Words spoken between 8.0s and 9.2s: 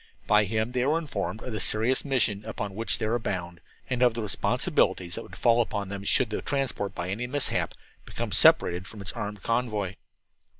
become separated from its